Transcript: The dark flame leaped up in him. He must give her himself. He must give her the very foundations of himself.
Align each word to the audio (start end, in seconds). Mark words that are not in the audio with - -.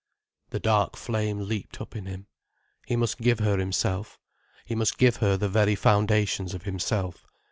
The 0.49 0.59
dark 0.59 0.95
flame 0.97 1.41
leaped 1.47 1.79
up 1.79 1.95
in 1.95 2.07
him. 2.07 2.25
He 2.87 2.95
must 2.95 3.19
give 3.19 3.37
her 3.39 3.59
himself. 3.59 4.17
He 4.65 4.73
must 4.73 4.97
give 4.97 5.17
her 5.17 5.37
the 5.37 5.47
very 5.47 5.75
foundations 5.75 6.55
of 6.55 6.63
himself. 6.63 7.27